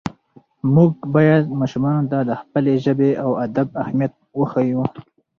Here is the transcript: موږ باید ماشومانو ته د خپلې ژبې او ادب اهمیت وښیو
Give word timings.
موږ 0.73 0.91
باید 1.15 1.43
ماشومانو 1.59 2.03
ته 2.11 2.19
د 2.29 2.31
خپلې 2.41 2.73
ژبې 2.85 3.11
او 3.23 3.29
ادب 3.45 3.67
اهمیت 3.83 4.13
وښیو 4.39 4.83